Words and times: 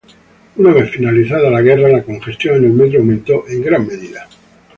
Una 0.55 0.73
vez 0.73 0.89
finalizada 0.89 1.51
la 1.51 1.61
guerra, 1.61 1.87
la 1.87 2.01
congestión 2.01 2.55
en 2.55 2.63
el 2.65 2.71
Metro 2.73 2.99
aumentó 3.01 3.47
en 3.47 3.61
gran 3.61 3.85
medida. 3.85 4.27